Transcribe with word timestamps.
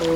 Moin 0.00 0.12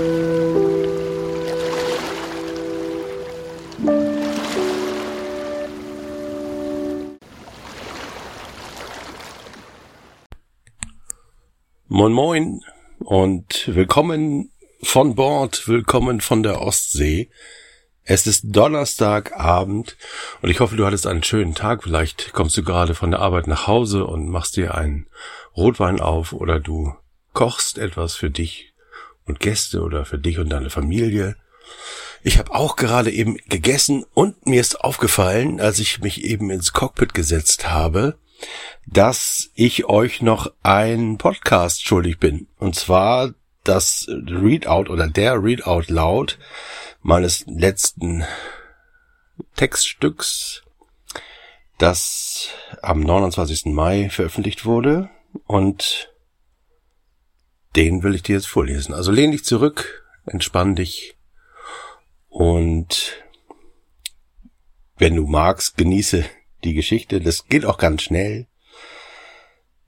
Moin 12.13 12.61
und 13.01 13.65
willkommen 13.67 14.53
von 14.85 15.17
Bord, 15.17 15.67
willkommen 15.67 16.21
von 16.21 16.45
der 16.45 16.63
Ostsee. 16.63 17.29
Es 18.05 18.29
ist 18.29 18.45
Donnerstagabend 18.45 19.97
und 20.43 20.51
ich 20.51 20.61
hoffe, 20.61 20.77
du 20.77 20.87
hattest 20.87 21.09
einen 21.09 21.25
schönen 21.25 21.57
Tag. 21.57 21.83
Vielleicht 21.83 22.33
kommst 22.33 22.57
du 22.57 22.63
gerade 22.63 22.95
von 22.95 23.11
der 23.11 23.19
Arbeit 23.19 23.49
nach 23.49 23.67
Hause 23.67 24.05
und 24.05 24.29
machst 24.29 24.57
dir 24.57 24.77
einen 24.77 25.09
Rotwein 25.57 25.99
auf 26.01 26.33
oder 26.33 26.61
du 26.61 26.95
kochst 27.33 27.79
etwas 27.79 28.15
für 28.15 28.31
dich 28.31 28.72
und 29.27 29.41
Gäste 29.41 29.83
oder 29.83 30.05
für 30.05 30.19
dich 30.19 30.39
und 30.39 30.51
deine 30.51 30.71
Familie. 30.71 31.37
Ich 32.23 32.39
habe 32.39 32.55
auch 32.55 32.77
gerade 32.77 33.11
eben 33.11 33.37
gegessen 33.49 34.05
und 34.15 34.47
mir 34.47 34.61
ist 34.61 34.81
aufgefallen, 34.81 35.61
als 35.61 35.79
ich 35.79 36.01
mich 36.01 36.25
eben 36.25 36.51
ins 36.51 36.73
Cockpit 36.73 37.15
gesetzt 37.15 37.69
habe, 37.69 38.19
dass 38.87 39.51
ich 39.55 39.87
euch 39.87 40.23
noch 40.23 40.53
ein 40.63 41.19
Podcast 41.19 41.87
schuldig 41.87 42.19
bin. 42.19 42.47
Und 42.59 42.77
zwar 42.77 43.35
das 43.65 44.07
Readout 44.09 44.91
oder 44.91 45.09
der 45.09 45.43
Readout 45.43 45.85
laut 45.89 46.39
meines 47.03 47.45
letzten 47.47 48.25
Textstücks, 49.57 50.63
das 51.79 52.51
am 52.83 53.01
29. 53.01 53.67
Mai 53.67 54.09
veröffentlicht 54.11 54.65
wurde 54.65 55.11
und 55.47 56.12
den 57.77 58.03
will 58.03 58.15
ich 58.15 58.23
dir 58.23 58.37
jetzt 58.37 58.49
vorlesen. 58.49 58.95
Also 58.95 59.11
lehn 59.13 59.33
dich 59.33 59.45
zurück, 59.45 60.05
entspann 60.27 60.75
dich 60.77 61.17
und 62.29 63.23
wenn 64.97 65.17
du 65.17 65.27
magst, 65.27 65.77
genieße 65.77 66.25
die 66.65 66.75
Geschichte. 66.75 67.21
Das 67.21 67.47
geht 67.49 67.65
auch 67.65 67.79
ganz 67.79 68.03
schnell. 68.03 68.47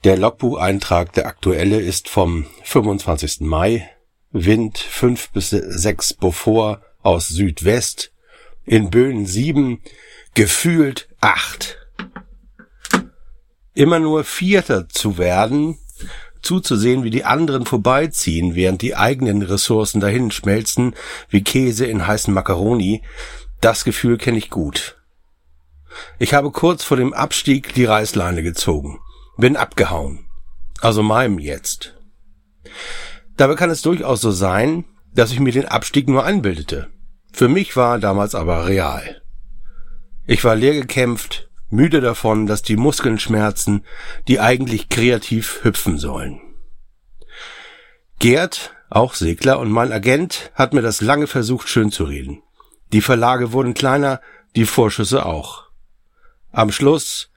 Der 0.03 0.19
Logbucheintrag, 0.19 1.13
der 1.13 1.27
aktuelle, 1.27 1.81
ist 1.81 2.09
vom 2.09 2.47
25. 2.65 3.41
Mai. 3.41 3.89
Wind 4.33 4.79
5 4.79 5.31
bis 5.31 5.51
6 5.51 6.15
Beaufort 6.15 6.83
aus 7.03 7.29
Südwest. 7.29 8.13
In 8.65 8.91
Böen 8.91 9.25
7, 9.25 9.81
gefühlt 10.35 11.09
8. 11.21 11.79
Immer 13.75 14.01
nur 14.01 14.25
Vierter 14.25 14.89
zu 14.89 15.17
werden, 15.17 15.79
zuzusehen, 16.45 17.05
wie 17.05 17.11
die 17.11 17.25
anderen 17.25 17.67
vorbeiziehen, 17.67 18.55
während 18.55 18.83
die 18.83 18.97
eigenen 18.97 19.43
Ressourcen 19.43 20.01
dahin 20.01 20.31
schmelzen, 20.31 20.95
wie 21.29 21.43
Käse 21.43 21.87
in 21.87 22.07
heißen 22.07 22.33
Macaroni, 22.33 23.03
das 23.61 23.85
Gefühl 23.85 24.19
kenne 24.19 24.39
ich 24.39 24.51
gut. 24.51 24.97
Ich 26.19 26.35
habe 26.35 26.51
kurz 26.51 26.85
vor 26.85 26.97
dem 26.97 27.15
Abstieg 27.15 27.75
die 27.75 27.85
Reißleine 27.85 28.43
gezogen, 28.43 29.01
bin 29.37 29.57
abgehauen. 29.57 30.27
Also 30.81 31.03
meinem 31.03 31.39
jetzt. 31.39 31.97
Dabei 33.37 33.55
kann 33.55 33.71
es 33.71 33.83
durchaus 33.83 34.21
so 34.21 34.31
sein, 34.31 34.85
dass 35.15 35.33
ich 35.33 35.41
mir 35.41 35.53
den 35.53 35.67
Abstieg 35.67 36.09
nur 36.09 36.25
einbildete. 36.25 36.91
Für 37.33 37.49
mich 37.49 37.77
war 37.77 37.99
damals 37.99 38.35
aber 38.35 38.67
real. 38.67 39.23
Ich 40.27 40.45
war 40.45 40.57
leer 40.57 40.75
gekämpft, 40.75 41.49
müde 41.71 42.01
davon, 42.01 42.47
dass 42.47 42.63
die 42.63 42.77
Muskeln 42.77 43.19
schmerzen, 43.19 43.85
die 44.29 44.41
eigentlich 44.41 44.89
kreativ 44.89 45.61
hüpfen 45.63 45.99
sollen. 45.99 46.41
Gerd, 48.19 48.75
auch 48.91 49.15
Segler 49.15 49.59
und 49.59 49.71
mein 49.71 49.93
Agent, 49.93 50.53
hat 50.55 50.73
mir 50.73 50.83
das 50.83 51.01
lange 51.01 51.27
versucht 51.27 51.69
schön 51.69 51.91
zu 51.91 52.05
reden. 52.05 52.43
Die 52.93 53.01
Verlage 53.01 53.53
wurden 53.53 53.75
kleiner, 53.75 54.21
die 54.57 54.67
Vorschüsse 54.67 55.27
auch. 55.27 55.65
Am 56.53 56.71
Schluss, 56.71 57.31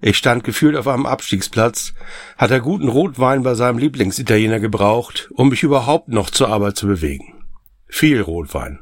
ich 0.00 0.16
stand 0.16 0.44
gefühlt 0.44 0.76
auf 0.76 0.86
einem 0.86 1.04
Abstiegsplatz, 1.04 1.94
hat 2.38 2.50
er 2.50 2.60
guten 2.60 2.88
Rotwein 2.88 3.42
bei 3.42 3.54
seinem 3.54 3.78
Lieblingsitaliener 3.78 4.60
gebraucht, 4.60 5.28
um 5.34 5.48
mich 5.48 5.62
überhaupt 5.62 6.08
noch 6.08 6.30
zur 6.30 6.48
Arbeit 6.48 6.76
zu 6.76 6.86
bewegen. 6.86 7.44
Viel 7.88 8.20
Rotwein. 8.20 8.80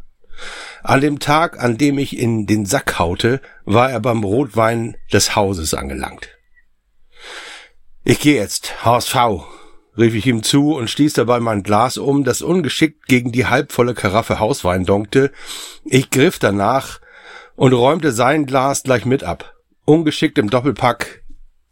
An 0.83 1.01
dem 1.01 1.19
Tag, 1.19 1.63
an 1.63 1.77
dem 1.79 1.99
ich 1.99 2.19
in 2.19 2.47
den 2.47 2.67
Sack 2.67 2.99
haute, 2.99 3.41
war 3.65 3.91
er 3.91 4.01
beim 4.01 4.23
Rotwein 4.23 4.97
des 5.13 5.35
Hauses 5.35 5.75
angelangt. 5.75 6.29
Ich 8.05 8.21
gehe 8.21 8.37
jetzt, 8.37 8.85
HSV, 8.85 9.17
rief 9.97 10.15
ich 10.15 10.27
ihm 10.27 10.43
zu 10.43 10.75
und 10.75 10.89
stieß 10.89 11.13
dabei 11.15 11.41
mein 11.41 11.63
Glas 11.63 11.99
um, 11.99 12.25
das 12.25 12.41
ungeschickt 12.41 13.07
gegen 13.07 13.33
die 13.33 13.47
halbvolle 13.47 13.95
Karaffe 13.95 14.39
Hauswein 14.39 14.85
donkte. 14.85 15.33
Ich 15.85 16.11
griff 16.11 16.39
danach 16.39 17.01
und 17.57 17.73
räumte 17.73 18.13
sein 18.13 18.47
Glas 18.47 18.85
gleich 18.85 19.05
mit 19.05 19.25
ab. 19.25 19.55
Ungeschickt 19.85 20.39
im 20.39 20.49
Doppelpack 20.49 21.25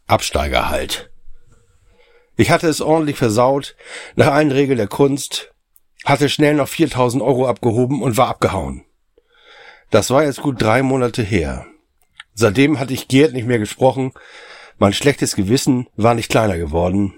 Absteiger 0.06 0.68
halt. 0.68 1.10
Ich 2.36 2.50
hatte 2.50 2.68
es 2.68 2.80
ordentlich 2.80 3.16
versaut, 3.16 3.76
nach 4.14 4.28
allen 4.28 4.52
Regeln 4.52 4.76
der 4.76 4.88
Kunst, 4.88 5.54
hatte 6.04 6.28
schnell 6.28 6.54
noch 6.54 6.68
4000 6.68 7.22
Euro 7.22 7.48
abgehoben 7.48 8.02
und 8.02 8.16
war 8.16 8.28
abgehauen. 8.28 8.84
Das 9.90 10.10
war 10.10 10.24
jetzt 10.24 10.42
gut 10.42 10.60
drei 10.60 10.82
Monate 10.82 11.22
her. 11.22 11.66
Seitdem 12.34 12.78
hatte 12.78 12.92
ich 12.92 13.08
Gerd 13.08 13.32
nicht 13.32 13.46
mehr 13.46 13.58
gesprochen. 13.58 14.12
Mein 14.78 14.92
schlechtes 14.92 15.36
Gewissen 15.36 15.88
war 15.96 16.14
nicht 16.14 16.30
kleiner 16.30 16.58
geworden. 16.58 17.14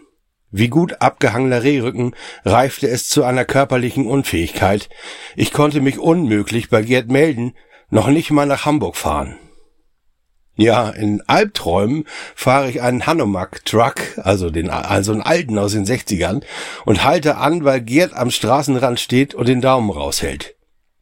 Wie 0.50 0.68
gut 0.68 1.02
abgehangener 1.02 1.62
Rehrücken 1.62 2.14
reifte 2.44 2.88
es 2.88 3.08
zu 3.08 3.24
einer 3.24 3.44
körperlichen 3.44 4.06
Unfähigkeit. 4.06 4.88
Ich 5.36 5.52
konnte 5.52 5.80
mich 5.80 5.98
unmöglich 5.98 6.70
bei 6.70 6.82
Gerd 6.82 7.08
melden, 7.08 7.54
noch 7.90 8.08
nicht 8.08 8.30
mal 8.30 8.46
nach 8.46 8.64
Hamburg 8.64 8.96
fahren. 8.96 9.36
Ja, 10.56 10.88
in 10.90 11.22
Albträumen 11.26 12.04
fahre 12.34 12.68
ich 12.68 12.82
einen 12.82 13.06
Hanomag-Truck, 13.06 14.18
also 14.18 14.50
den, 14.50 14.70
also 14.70 15.12
einen 15.12 15.22
alten 15.22 15.56
aus 15.56 15.72
den 15.72 15.86
60ern, 15.86 16.42
und 16.84 17.04
halte 17.04 17.36
an, 17.36 17.64
weil 17.64 17.80
Gerd 17.80 18.12
am 18.14 18.30
Straßenrand 18.30 18.98
steht 18.98 19.34
und 19.34 19.46
den 19.46 19.60
Daumen 19.60 19.90
raushält. 19.90 20.57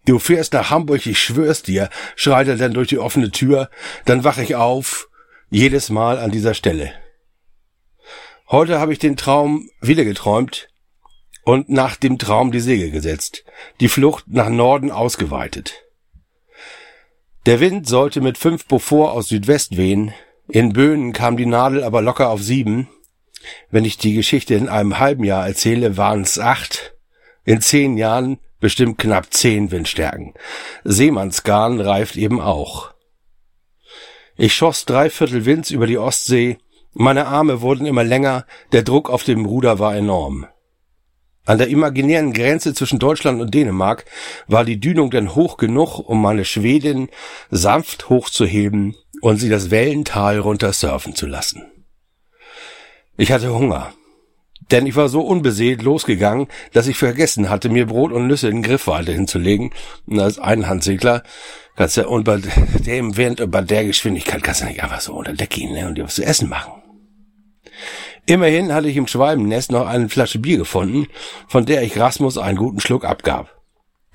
Du 0.06 0.20
fährst 0.20 0.52
nach 0.52 0.70
Hamburg, 0.70 1.04
ich 1.04 1.18
schwör's 1.20 1.62
dir, 1.62 1.90
schreit 2.14 2.46
er 2.46 2.56
dann 2.56 2.72
durch 2.72 2.88
die 2.88 2.98
offene 2.98 3.32
Tür, 3.32 3.68
dann 4.04 4.22
wach 4.22 4.38
ich 4.38 4.54
auf, 4.54 5.08
jedes 5.50 5.90
Mal 5.90 6.18
an 6.18 6.30
dieser 6.30 6.54
Stelle. 6.54 6.92
Heute 8.48 8.78
habe 8.78 8.92
ich 8.92 9.00
den 9.00 9.16
Traum 9.16 9.68
wieder 9.80 10.04
geträumt 10.04 10.68
und 11.42 11.68
nach 11.68 11.96
dem 11.96 12.18
Traum 12.18 12.52
die 12.52 12.60
Segel 12.60 12.92
gesetzt, 12.92 13.44
die 13.80 13.88
Flucht 13.88 14.28
nach 14.28 14.48
Norden 14.48 14.92
ausgeweitet. 14.92 15.82
Der 17.44 17.58
Wind 17.58 17.88
sollte 17.88 18.20
mit 18.20 18.38
fünf 18.38 18.66
Beaufort 18.66 19.10
aus 19.10 19.26
Südwest 19.26 19.76
wehen, 19.76 20.14
in 20.48 20.72
Böen 20.72 21.12
kam 21.12 21.36
die 21.36 21.46
Nadel 21.46 21.82
aber 21.82 22.00
locker 22.00 22.30
auf 22.30 22.40
sieben. 22.40 22.88
Wenn 23.70 23.84
ich 23.84 23.98
die 23.98 24.14
Geschichte 24.14 24.54
in 24.54 24.68
einem 24.68 25.00
halben 25.00 25.24
Jahr 25.24 25.48
erzähle, 25.48 25.96
waren 25.96 26.20
es 26.20 26.38
acht. 26.38 26.94
In 27.44 27.60
zehn 27.60 27.96
Jahren 27.96 28.38
bestimmt 28.60 28.98
knapp 28.98 29.32
zehn 29.32 29.70
Windstärken. 29.70 30.34
Seemannsgarn 30.84 31.80
reift 31.80 32.16
eben 32.16 32.40
auch. 32.40 32.92
Ich 34.36 34.54
schoss 34.54 34.84
dreiviertel 34.84 35.44
Winds 35.46 35.70
über 35.70 35.86
die 35.86 35.98
Ostsee, 35.98 36.58
meine 36.92 37.26
Arme 37.26 37.60
wurden 37.60 37.84
immer 37.86 38.04
länger, 38.04 38.46
der 38.72 38.82
Druck 38.82 39.10
auf 39.10 39.22
dem 39.22 39.44
Ruder 39.44 39.78
war 39.78 39.94
enorm. 39.94 40.46
An 41.44 41.58
der 41.58 41.68
imaginären 41.68 42.32
Grenze 42.32 42.74
zwischen 42.74 42.98
Deutschland 42.98 43.40
und 43.40 43.54
Dänemark 43.54 44.04
war 44.48 44.64
die 44.64 44.80
Dünung 44.80 45.10
denn 45.10 45.34
hoch 45.34 45.58
genug, 45.58 46.00
um 46.00 46.20
meine 46.20 46.44
Schwedin 46.44 47.08
sanft 47.50 48.08
hochzuheben 48.08 48.96
und 49.20 49.36
sie 49.36 49.48
das 49.48 49.70
Wellental 49.70 50.38
runter 50.38 50.72
surfen 50.72 51.14
zu 51.14 51.26
lassen. 51.26 51.70
Ich 53.16 53.30
hatte 53.30 53.54
Hunger. 53.54 53.92
Denn 54.70 54.86
ich 54.86 54.96
war 54.96 55.08
so 55.08 55.20
unbeseelt 55.20 55.82
losgegangen, 55.82 56.48
dass 56.72 56.88
ich 56.88 56.96
vergessen 56.96 57.50
hatte, 57.50 57.68
mir 57.68 57.86
Brot 57.86 58.12
und 58.12 58.26
Nüsse 58.26 58.48
in 58.48 58.62
Griffweite 58.62 59.12
hinzulegen. 59.12 59.70
Und 60.06 60.18
als 60.18 60.38
Einhandsegler 60.38 61.22
kannst 61.76 61.96
du, 61.96 62.08
und 62.08 62.24
bei 62.24 62.40
dem 62.84 63.16
Wind 63.16 63.40
und 63.40 63.50
bei 63.50 63.62
der 63.62 63.84
Geschwindigkeit 63.84 64.42
kannst 64.42 64.62
du 64.62 64.66
nicht 64.66 64.82
einfach 64.82 65.00
so 65.00 65.14
unter 65.14 65.34
Deck 65.34 65.50
gehen 65.50 65.72
ne, 65.72 65.86
und 65.86 65.96
dir 65.96 66.04
was 66.04 66.16
zu 66.16 66.24
essen 66.24 66.48
machen. 66.48 66.72
Immerhin 68.26 68.74
hatte 68.74 68.88
ich 68.88 68.96
im 68.96 69.06
Schwalbennest 69.06 69.70
noch 69.70 69.86
eine 69.86 70.08
Flasche 70.08 70.40
Bier 70.40 70.58
gefunden, 70.58 71.06
von 71.46 71.64
der 71.64 71.82
ich 71.82 71.98
Rasmus 71.98 72.38
einen 72.38 72.58
guten 72.58 72.80
Schluck 72.80 73.04
abgab. 73.04 73.54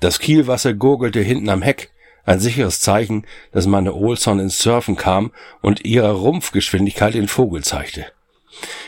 Das 0.00 0.18
Kielwasser 0.18 0.74
gurgelte 0.74 1.20
hinten 1.20 1.48
am 1.48 1.62
Heck, 1.62 1.90
ein 2.24 2.38
sicheres 2.38 2.80
Zeichen, 2.80 3.24
dass 3.52 3.66
meine 3.66 3.94
Olson 3.94 4.38
ins 4.38 4.58
Surfen 4.58 4.96
kam 4.96 5.32
und 5.62 5.84
ihre 5.86 6.12
Rumpfgeschwindigkeit 6.12 7.14
den 7.14 7.28
Vogel 7.28 7.64
zeigte. 7.64 8.06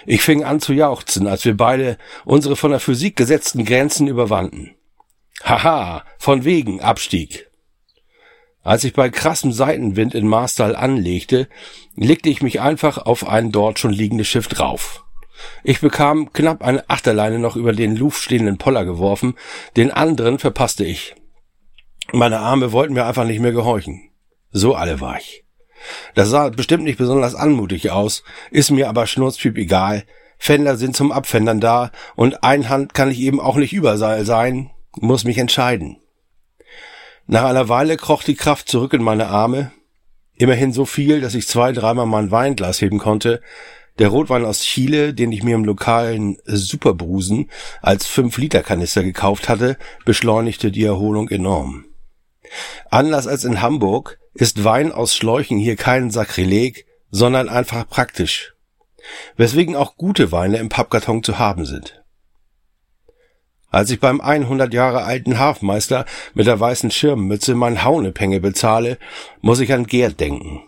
Ich 0.07 0.23
fing 0.23 0.45
an 0.45 0.61
zu 0.61 0.73
jauchzen, 0.73 1.27
als 1.27 1.45
wir 1.45 1.57
beide 1.57 1.99
unsere 2.25 2.57
von 2.57 2.71
der 2.71 2.81
Physik 2.81 3.17
gesetzten 3.17 3.65
Grenzen 3.65 4.07
überwanden. 4.07 4.75
Haha, 5.43 6.05
von 6.19 6.45
wegen 6.45 6.81
Abstieg. 6.81 7.51
Als 8.63 8.85
ich 8.85 8.95
bei 8.95 9.11
krassem 9.11 9.53
Seitenwind 9.53 10.15
in 10.15 10.27
Marstal 10.27 10.75
anlegte, 10.75 11.49
legte 11.97 12.31
ich 12.31 12.43
mich 12.43 12.61
einfach 12.61 12.99
auf 12.99 13.29
ein 13.29 13.53
dort 13.53 13.79
schon 13.79 13.93
liegendes 13.93 14.27
Schiff 14.27 14.49
drauf. 14.49 15.05
Ich 15.63 15.81
bekam 15.81 16.33
knapp 16.33 16.63
eine 16.63 16.89
Achterleine 16.89 17.39
noch 17.39 17.57
über 17.57 17.73
den 17.73 17.97
Luft 17.97 18.23
stehenden 18.23 18.57
Poller 18.57 18.85
geworfen, 18.85 19.35
den 19.77 19.91
anderen 19.91 20.39
verpasste 20.39 20.85
ich. 20.85 21.15
Meine 22.13 22.39
Arme 22.39 22.73
wollten 22.73 22.95
mir 22.95 23.05
einfach 23.05 23.25
nicht 23.25 23.41
mehr 23.41 23.53
gehorchen. 23.53 24.11
So 24.51 24.75
alle 24.75 25.01
war 25.01 25.19
ich. 25.19 25.44
Das 26.15 26.29
sah 26.29 26.49
bestimmt 26.49 26.85
nicht 26.85 26.99
besonders 26.99 27.35
anmutig 27.35 27.91
aus, 27.91 28.25
ist 28.51 28.71
mir 28.71 28.89
aber 28.89 29.07
schnurzpiep 29.07 29.57
egal. 29.59 30.05
Fender 30.39 30.77
sind 30.77 30.97
zum 30.97 31.13
Abfändern 31.13 31.61
da 31.61 31.91
und 32.17 32.43
Einhand 32.43 32.95
kann 32.95 33.11
ich 33.11 33.21
eben 33.21 33.41
auch 33.41 33.57
nicht 33.57 33.73
überall 33.73 34.25
sein, 34.25 34.71
muss 34.97 35.25
mich 35.25 35.39
entscheiden. 35.39 35.99
Nach 37.27 37.45
einer 37.45 37.69
Weile 37.69 37.97
kroch 37.97 38.23
die 38.23 38.35
Kraft 38.35 38.69
zurück 38.69 38.93
in 38.93 39.03
meine 39.03 39.29
Arme, 39.29 39.73
immerhin 40.37 40.73
so 40.73 40.85
viel, 40.85 41.21
dass 41.21 41.35
ich 41.35 41.49
zwei, 41.49 41.73
dreimal 41.73 42.07
mein 42.07 42.31
Weinglas 42.31 42.81
heben 42.83 42.99
konnte. 42.99 43.41
Der 43.99 44.09
Rotwein 44.09 44.45
aus 44.45 44.63
Chile, 44.63 45.15
den 45.15 45.33
ich 45.33 45.43
mir 45.43 45.55
im 45.55 45.65
lokalen 45.65 46.37
Superbrusen 46.45 47.49
als 47.81 48.09
5-Liter-Kanister 48.09 49.05
gekauft 49.05 49.49
hatte, 49.49 49.79
beschleunigte 50.05 50.73
die 50.73 50.85
Erholung 50.85 51.29
enorm. 51.29 51.85
Anders 52.91 53.27
als 53.27 53.45
in 53.45 53.63
Hamburg 53.63 54.19
ist 54.35 54.65
Wein 54.65 54.93
aus 54.93 55.15
Schläuchen 55.15 55.59
hier 55.59 55.77
kein 55.77 56.11
Sakrileg, 56.11 56.87
sondern 57.11 57.49
einfach 57.49 57.89
praktisch. 57.89 58.55
Weswegen 59.37 59.77
auch 59.77 59.97
gute 59.97 60.33
Weine 60.33 60.59
im 60.59 60.69
Pappkarton 60.69 61.23
zu 61.23 61.39
haben 61.39 61.67
sind. 61.67 62.03
Als 63.71 63.91
ich 63.91 63.99
beim 63.99 64.21
100 64.21 64.73
Jahre 64.73 65.03
alten 65.03 65.39
Hafmeister 65.39 66.05
mit 66.33 66.47
der 66.47 66.61
weißen 66.61 66.93
Schirmmütze 66.93 67.57
mein 67.57 67.83
Haunepenge 67.83 68.39
bezahle, 68.39 68.99
muss 69.41 69.59
ich 69.59 69.73
an 69.73 69.87
Gerd 69.87 70.21
denken. 70.21 70.63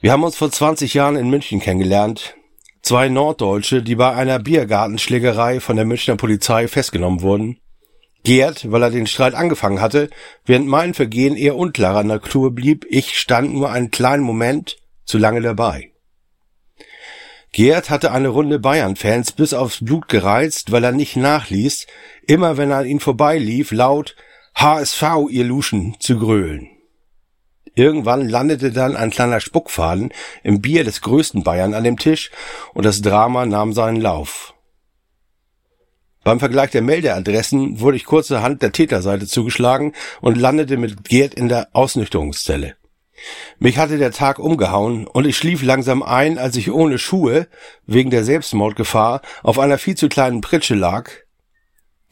Wir 0.00 0.12
haben 0.12 0.24
uns 0.24 0.36
vor 0.36 0.50
20 0.50 0.94
Jahren 0.94 1.16
in 1.16 1.28
München 1.28 1.60
kennengelernt. 1.60 2.34
Zwei 2.80 3.08
Norddeutsche, 3.08 3.82
die 3.82 3.94
bei 3.94 4.14
einer 4.14 4.38
Biergartenschlägerei 4.38 5.60
von 5.60 5.76
der 5.76 5.84
Münchner 5.84 6.16
Polizei 6.16 6.68
festgenommen 6.68 7.22
wurden. 7.22 7.58
Gerd, 8.24 8.72
weil 8.72 8.82
er 8.82 8.90
den 8.90 9.06
Streit 9.06 9.34
angefangen 9.34 9.80
hatte, 9.80 10.08
während 10.46 10.66
mein 10.66 10.94
Vergehen 10.94 11.36
eher 11.36 11.56
unklarer 11.56 12.04
Natur 12.04 12.54
blieb, 12.54 12.86
ich 12.88 13.18
stand 13.18 13.52
nur 13.52 13.70
einen 13.70 13.90
kleinen 13.90 14.22
Moment 14.22 14.76
zu 15.04 15.18
lange 15.18 15.42
dabei. 15.42 15.90
Gerd 17.52 17.90
hatte 17.90 18.10
eine 18.10 18.28
Runde 18.28 18.58
Bayern-Fans 18.58 19.32
bis 19.32 19.52
aufs 19.54 19.84
Blut 19.84 20.08
gereizt, 20.08 20.72
weil 20.72 20.82
er 20.82 20.92
nicht 20.92 21.16
nachließ, 21.16 21.86
immer 22.26 22.56
wenn 22.56 22.70
er 22.70 22.78
an 22.78 22.86
ihn 22.86 22.98
vorbeilief, 22.98 23.70
laut 23.70 24.16
HSV, 24.56 25.02
ihr 25.30 25.44
Luschen, 25.44 25.96
zu 26.00 26.18
grölen. 26.18 26.70
Irgendwann 27.74 28.28
landete 28.28 28.72
dann 28.72 28.96
ein 28.96 29.10
kleiner 29.10 29.40
Spuckfaden 29.40 30.12
im 30.42 30.60
Bier 30.62 30.84
des 30.84 31.02
größten 31.02 31.42
Bayern 31.44 31.74
an 31.74 31.84
dem 31.84 31.98
Tisch 31.98 32.30
und 32.72 32.84
das 32.84 33.02
Drama 33.02 33.46
nahm 33.46 33.72
seinen 33.72 34.00
Lauf. 34.00 34.53
Beim 36.24 36.40
Vergleich 36.40 36.70
der 36.70 36.80
Meldeadressen 36.82 37.80
wurde 37.80 37.98
ich 37.98 38.06
kurzerhand 38.06 38.62
der 38.62 38.72
Täterseite 38.72 39.26
zugeschlagen 39.26 39.92
und 40.22 40.38
landete 40.38 40.78
mit 40.78 41.04
Gerd 41.04 41.34
in 41.34 41.48
der 41.50 41.68
Ausnüchterungszelle. 41.74 42.76
Mich 43.58 43.78
hatte 43.78 43.98
der 43.98 44.10
Tag 44.10 44.38
umgehauen 44.38 45.06
und 45.06 45.26
ich 45.26 45.36
schlief 45.36 45.62
langsam 45.62 46.02
ein, 46.02 46.38
als 46.38 46.56
ich 46.56 46.72
ohne 46.72 46.98
Schuhe, 46.98 47.46
wegen 47.86 48.10
der 48.10 48.24
Selbstmordgefahr, 48.24 49.20
auf 49.42 49.58
einer 49.58 49.78
viel 49.78 49.96
zu 49.96 50.08
kleinen 50.08 50.40
Pritsche 50.40 50.74
lag. 50.74 51.10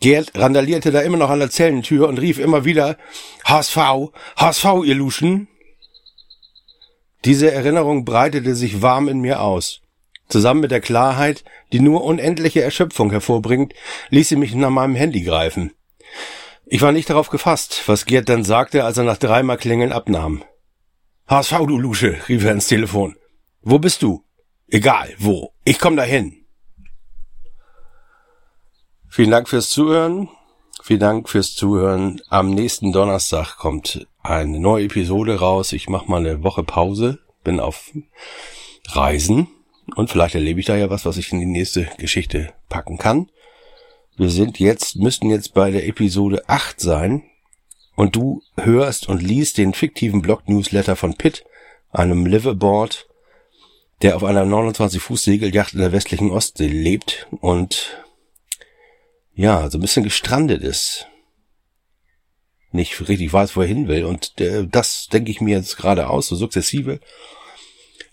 Gerd 0.00 0.32
randalierte 0.34 0.90
da 0.90 1.00
immer 1.00 1.16
noch 1.16 1.30
an 1.30 1.38
der 1.38 1.50
Zellentür 1.50 2.08
und 2.08 2.18
rief 2.18 2.38
immer 2.38 2.64
wieder 2.64 2.98
HSV, 3.44 3.76
HSV, 4.36 4.66
ihr 4.84 4.94
Luschen. 4.94 5.48
Diese 7.24 7.50
Erinnerung 7.50 8.04
breitete 8.04 8.54
sich 8.54 8.82
warm 8.82 9.08
in 9.08 9.20
mir 9.20 9.40
aus. 9.40 9.81
Zusammen 10.32 10.60
mit 10.62 10.70
der 10.70 10.80
Klarheit, 10.80 11.44
die 11.72 11.80
nur 11.80 12.04
unendliche 12.04 12.62
Erschöpfung 12.62 13.10
hervorbringt, 13.10 13.74
ließ 14.08 14.30
sie 14.30 14.36
mich 14.36 14.54
nach 14.54 14.70
meinem 14.70 14.94
Handy 14.94 15.20
greifen. 15.20 15.74
Ich 16.64 16.80
war 16.80 16.90
nicht 16.90 17.10
darauf 17.10 17.28
gefasst, 17.28 17.82
was 17.84 18.06
Gerd 18.06 18.30
dann 18.30 18.42
sagte, 18.42 18.84
als 18.84 18.96
er 18.96 19.04
nach 19.04 19.18
dreimal 19.18 19.58
Klingeln 19.58 19.92
abnahm. 19.92 20.42
HSV, 21.28 21.66
du 21.66 21.78
Lusche, 21.78 22.16
rief 22.30 22.44
er 22.44 22.52
ins 22.52 22.66
Telefon. 22.66 23.14
Wo 23.60 23.78
bist 23.78 24.00
du? 24.02 24.24
Egal, 24.68 25.12
wo. 25.18 25.52
Ich 25.64 25.78
komm 25.78 25.96
dahin. 25.96 26.46
Vielen 29.10 29.32
Dank 29.32 29.50
fürs 29.50 29.68
Zuhören. 29.68 30.30
Vielen 30.82 31.00
Dank 31.00 31.28
fürs 31.28 31.54
Zuhören. 31.54 32.22
Am 32.30 32.54
nächsten 32.54 32.90
Donnerstag 32.90 33.58
kommt 33.58 34.06
eine 34.22 34.58
neue 34.58 34.86
Episode 34.86 35.40
raus. 35.40 35.72
Ich 35.72 35.90
mache 35.90 36.10
mal 36.10 36.26
eine 36.26 36.42
Woche 36.42 36.62
Pause, 36.62 37.18
bin 37.44 37.60
auf 37.60 37.92
Reisen 38.88 39.48
und 39.96 40.10
vielleicht 40.10 40.34
erlebe 40.34 40.60
ich 40.60 40.66
da 40.66 40.76
ja 40.76 40.90
was, 40.90 41.04
was 41.04 41.16
ich 41.16 41.32
in 41.32 41.40
die 41.40 41.46
nächste 41.46 41.88
Geschichte 41.98 42.52
packen 42.68 42.98
kann. 42.98 43.30
Wir 44.16 44.30
sind 44.30 44.58
jetzt, 44.58 44.96
müssten 44.96 45.30
jetzt 45.30 45.54
bei 45.54 45.70
der 45.70 45.86
Episode 45.86 46.48
8 46.48 46.80
sein. 46.80 47.24
Und 47.94 48.16
du 48.16 48.42
hörst 48.56 49.08
und 49.08 49.22
liest 49.22 49.58
den 49.58 49.74
fiktiven 49.74 50.22
Blog-Newsletter 50.22 50.96
von 50.96 51.14
Pitt, 51.14 51.44
einem 51.90 52.24
Liveaboard, 52.24 53.06
der 54.00 54.16
auf 54.16 54.24
einer 54.24 54.44
29-Fuß-Segelyacht 54.44 55.74
in 55.74 55.80
der 55.80 55.92
westlichen 55.92 56.30
Ostsee 56.30 56.68
lebt 56.68 57.26
und 57.40 58.02
ja, 59.34 59.70
so 59.70 59.78
ein 59.78 59.82
bisschen 59.82 60.04
gestrandet 60.04 60.62
ist. 60.62 61.06
Nicht 62.70 63.08
richtig 63.08 63.32
weiß, 63.32 63.56
wo 63.56 63.60
er 63.60 63.66
hin 63.66 63.88
will. 63.88 64.04
Und 64.04 64.40
äh, 64.40 64.66
das 64.66 65.08
denke 65.08 65.30
ich 65.30 65.40
mir 65.40 65.56
jetzt 65.56 65.76
gerade 65.76 66.08
aus, 66.08 66.28
so 66.28 66.36
sukzessive 66.36 67.00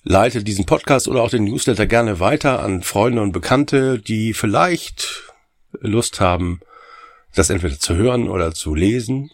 leite 0.10 0.44
diesen 0.44 0.66
Podcast 0.66 1.08
oder 1.08 1.22
auch 1.22 1.30
den 1.30 1.44
Newsletter 1.44 1.86
gerne 1.86 2.20
weiter 2.20 2.64
an 2.64 2.82
Freunde 2.82 3.22
und 3.22 3.32
Bekannte, 3.32 4.00
die 4.00 4.34
vielleicht 4.34 5.32
Lust 5.82 6.20
haben, 6.20 6.62
das 7.36 7.52
entweder 7.52 7.78
zu 7.78 7.96
hören 7.96 8.28
oder 8.28 8.52
zu 8.56 8.74
lesen. 8.74 9.30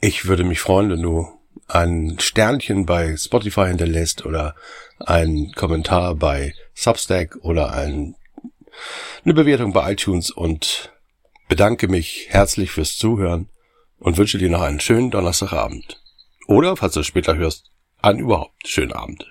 Ich 0.00 0.26
würde 0.26 0.44
mich 0.44 0.60
freuen, 0.60 0.90
wenn 0.90 1.02
du 1.02 1.26
ein 1.66 2.16
Sternchen 2.20 2.86
bei 2.86 3.16
Spotify 3.16 3.66
hinterlässt 3.66 4.24
oder 4.24 4.54
einen 5.00 5.50
Kommentar 5.52 6.14
bei 6.14 6.54
Substack 6.74 7.36
oder 7.42 7.72
ein, 7.72 8.14
eine 9.24 9.34
Bewertung 9.34 9.72
bei 9.72 9.90
iTunes 9.90 10.30
und 10.30 10.92
bedanke 11.48 11.88
mich 11.88 12.28
herzlich 12.28 12.70
fürs 12.70 12.96
Zuhören 12.96 13.48
und 13.98 14.16
wünsche 14.16 14.38
dir 14.38 14.48
noch 14.48 14.62
einen 14.62 14.78
schönen 14.78 15.10
Donnerstagabend. 15.10 16.00
Oder, 16.46 16.76
falls 16.76 16.94
du 16.94 17.00
es 17.00 17.06
später 17.08 17.36
hörst, 17.36 17.64
einen 18.00 18.20
überhaupt 18.20 18.68
schönen 18.68 18.92
Abend. 18.92 19.26